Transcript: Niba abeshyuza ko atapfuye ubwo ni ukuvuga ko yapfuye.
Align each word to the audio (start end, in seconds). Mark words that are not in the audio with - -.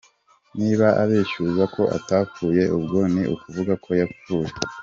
Niba 0.59 0.87
abeshyuza 1.03 1.63
ko 1.75 1.81
atapfuye 1.97 2.63
ubwo 2.77 2.99
ni 3.13 3.23
ukuvuga 3.33 3.73
ko 3.83 3.89
yapfuye. 3.99 4.51